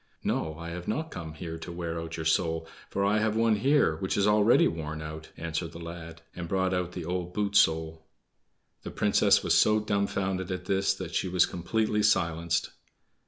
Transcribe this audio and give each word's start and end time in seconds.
"No, 0.23 0.57
I 0.57 0.69
have 0.69 0.87
not 0.87 1.11
come 1.11 1.35
here 1.35 1.59
to 1.59 1.71
wear 1.71 1.99
out 1.99 2.17
your 2.17 2.25
soul, 2.25 2.67
for 2.89 3.05
I 3.05 3.19
have 3.19 3.35
one 3.35 3.57
here 3.57 3.97
which 3.97 4.17
is 4.17 4.25
already 4.25 4.67
worn 4.67 4.99
out," 4.99 5.29
answered 5.37 5.73
the 5.73 5.77
lad, 5.79 6.23
and 6.35 6.47
brought 6.47 6.73
out 6.73 6.93
the 6.93 7.05
old 7.05 7.35
boot 7.35 7.55
sole. 7.55 8.01
The 8.81 8.89
Princess 8.89 9.43
was 9.43 9.55
so 9.55 9.79
dumfounded 9.79 10.49
at 10.51 10.65
this 10.65 10.95
that 10.95 11.13
she 11.13 11.27
was 11.27 11.45
completely 11.45 12.01
silenced. 12.01 12.71